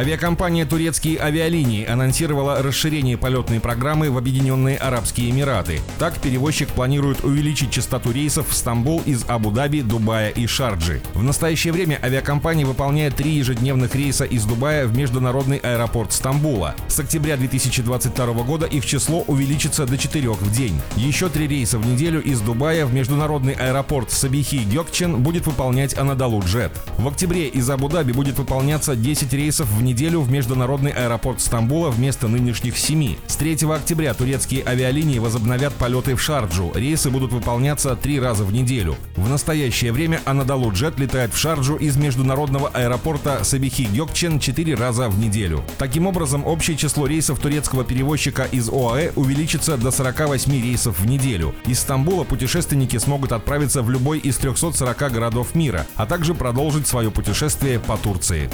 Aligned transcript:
Авиакомпания 0.00 0.64
«Турецкие 0.64 1.20
авиалинии» 1.20 1.84
анонсировала 1.84 2.62
расширение 2.62 3.18
полетной 3.18 3.60
программы 3.60 4.10
в 4.10 4.16
Объединенные 4.16 4.78
Арабские 4.78 5.28
Эмираты. 5.28 5.80
Так, 5.98 6.18
перевозчик 6.20 6.70
планирует 6.70 7.22
увеличить 7.22 7.70
частоту 7.70 8.10
рейсов 8.10 8.48
в 8.48 8.54
Стамбул 8.54 9.02
из 9.04 9.26
Абу-Даби, 9.28 9.82
Дубая 9.82 10.30
и 10.30 10.46
Шарджи. 10.46 11.02
В 11.12 11.22
настоящее 11.22 11.74
время 11.74 12.00
авиакомпания 12.02 12.64
выполняет 12.64 13.16
три 13.16 13.32
ежедневных 13.32 13.94
рейса 13.94 14.24
из 14.24 14.46
Дубая 14.46 14.86
в 14.86 14.96
международный 14.96 15.58
аэропорт 15.58 16.14
Стамбула. 16.14 16.76
С 16.88 16.98
октября 16.98 17.36
2022 17.36 18.26
года 18.44 18.64
их 18.64 18.86
число 18.86 19.20
увеличится 19.26 19.84
до 19.84 19.98
четырех 19.98 20.40
в 20.40 20.50
день. 20.50 20.80
Еще 20.96 21.28
три 21.28 21.46
рейса 21.46 21.78
в 21.78 21.86
неделю 21.86 22.22
из 22.22 22.40
Дубая 22.40 22.86
в 22.86 22.94
международный 22.94 23.52
аэропорт 23.52 24.10
Сабихи 24.12 24.64
Гёкчен 24.64 25.22
будет 25.22 25.46
выполнять 25.46 25.98
Анадолу 25.98 26.42
Джет. 26.42 26.72
В 26.96 27.06
октябре 27.06 27.48
из 27.48 27.68
Абу-Даби 27.68 28.12
будет 28.12 28.38
выполняться 28.38 28.96
10 28.96 29.30
рейсов 29.34 29.68
в 29.68 29.82
неделю 29.82 29.89
в 29.94 30.30
международный 30.30 30.92
аэропорт 30.92 31.40
Стамбула 31.40 31.90
вместо 31.90 32.28
нынешних 32.28 32.78
семи. 32.78 33.18
С 33.26 33.36
3 33.36 33.58
октября 33.74 34.14
турецкие 34.14 34.64
авиалинии 34.66 35.18
возобновят 35.18 35.74
полеты 35.74 36.14
в 36.14 36.22
Шарджу. 36.22 36.72
Рейсы 36.74 37.10
будут 37.10 37.32
выполняться 37.32 37.96
три 37.96 38.20
раза 38.20 38.44
в 38.44 38.52
неделю. 38.52 38.96
В 39.16 39.28
настоящее 39.28 39.92
время 39.92 40.22
Анадолу 40.24 40.72
Джет 40.72 40.98
летает 40.98 41.34
в 41.34 41.36
Шарджу 41.36 41.76
из 41.76 41.96
международного 41.96 42.68
аэропорта 42.68 43.44
Сабихи 43.44 43.84
Гёкчен 43.84 44.38
четыре 44.38 44.74
раза 44.74 45.08
в 45.08 45.18
неделю. 45.18 45.62
Таким 45.78 46.06
образом, 46.06 46.46
общее 46.46 46.76
число 46.76 47.06
рейсов 47.06 47.38
турецкого 47.40 47.84
перевозчика 47.84 48.44
из 48.44 48.68
ОАЭ 48.68 49.12
увеличится 49.16 49.76
до 49.76 49.90
48 49.90 50.52
рейсов 50.52 50.98
в 51.00 51.06
неделю. 51.06 51.54
Из 51.66 51.80
Стамбула 51.80 52.24
путешественники 52.24 52.96
смогут 52.98 53.32
отправиться 53.32 53.82
в 53.82 53.90
любой 53.90 54.18
из 54.18 54.36
340 54.38 55.12
городов 55.12 55.54
мира, 55.54 55.86
а 55.96 56.06
также 56.06 56.34
продолжить 56.34 56.86
свое 56.86 57.10
путешествие 57.10 57.78
по 57.78 57.96
Турции. 57.96 58.48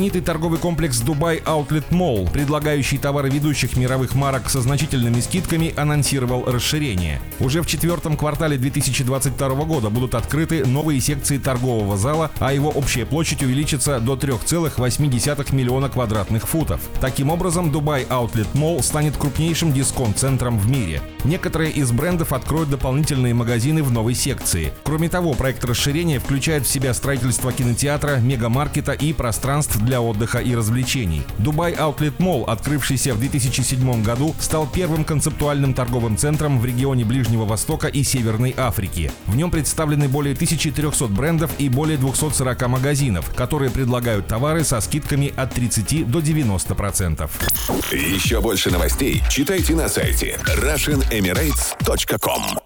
Знаменитый 0.00 0.22
торговый 0.22 0.58
комплекс 0.58 0.98
Дубай 1.00 1.42
Outlet 1.44 1.84
Mall, 1.90 2.32
предлагающий 2.32 2.96
товары 2.96 3.28
ведущих 3.28 3.76
мировых 3.76 4.14
марок 4.14 4.48
со 4.48 4.62
значительными 4.62 5.20
скидками, 5.20 5.74
анонсировал 5.76 6.46
расширение. 6.46 7.20
Уже 7.38 7.60
в 7.60 7.66
четвертом 7.66 8.16
квартале 8.16 8.56
2022 8.56 9.48
года 9.66 9.90
будут 9.90 10.14
открыты 10.14 10.64
новые 10.64 11.02
секции 11.02 11.36
торгового 11.36 11.98
зала, 11.98 12.30
а 12.38 12.54
его 12.54 12.70
общая 12.70 13.04
площадь 13.04 13.42
увеличится 13.42 14.00
до 14.00 14.14
3,8 14.14 15.54
миллиона 15.54 15.90
квадратных 15.90 16.48
футов. 16.48 16.80
Таким 17.02 17.28
образом, 17.28 17.70
Дубай 17.70 18.04
Outlet 18.04 18.48
Mall 18.54 18.82
станет 18.82 19.18
крупнейшим 19.18 19.70
дисконт-центром 19.70 20.58
в 20.58 20.70
мире. 20.70 21.02
Некоторые 21.24 21.72
из 21.72 21.92
брендов 21.92 22.32
откроют 22.32 22.70
дополнительные 22.70 23.34
магазины 23.34 23.82
в 23.82 23.92
новой 23.92 24.14
секции. 24.14 24.72
Кроме 24.82 25.10
того, 25.10 25.34
проект 25.34 25.62
расширения 25.66 26.20
включает 26.20 26.64
в 26.64 26.70
себя 26.70 26.94
строительство 26.94 27.52
кинотеатра, 27.52 28.16
мегамаркета 28.16 28.92
и 28.92 29.12
пространств 29.12 29.78
для 29.84 30.00
отдыха 30.00 30.38
и 30.38 30.54
развлечений. 30.54 31.22
Дубай 31.38 31.72
Outlet 31.72 32.16
Mall, 32.18 32.44
открывшийся 32.46 33.14
в 33.14 33.20
2007 33.20 34.02
году, 34.02 34.34
стал 34.38 34.66
первым 34.66 35.04
концептуальным 35.04 35.74
торговым 35.74 36.16
центром 36.16 36.60
в 36.60 36.64
регионе 36.64 37.04
Ближнего 37.04 37.44
Востока 37.44 37.88
и 37.88 38.02
Северной 38.02 38.54
Африки. 38.56 39.10
В 39.26 39.36
нем 39.36 39.50
представлены 39.50 40.08
более 40.08 40.34
1300 40.34 41.06
брендов 41.08 41.50
и 41.58 41.68
более 41.68 41.98
240 41.98 42.68
магазинов, 42.68 43.34
которые 43.34 43.70
предлагают 43.70 44.26
товары 44.26 44.64
со 44.64 44.80
скидками 44.80 45.32
от 45.36 45.52
30 45.54 46.10
до 46.10 46.20
90%. 46.20 47.30
Еще 47.92 48.40
больше 48.40 48.70
новостей 48.70 49.22
читайте 49.28 49.74
на 49.74 49.88
сайте 49.88 50.38
RussianEmirates.com 50.44 52.59